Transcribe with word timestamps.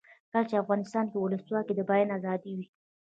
کله 0.31 0.43
چې 0.49 0.61
افغانستان 0.63 1.05
کې 1.11 1.17
ولسواکي 1.19 1.71
وي 1.73 1.77
د 1.77 1.81
بیان 1.89 2.09
آزادي 2.17 2.51
وي. 2.57 2.65